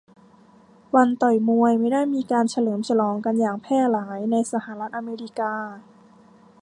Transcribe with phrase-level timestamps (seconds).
[0.95, 5.53] วันต่อยมวยไม่ได้มีการเฉลิมฉลองกันอย่างแพร่หลายในสหรัฐอเมริกา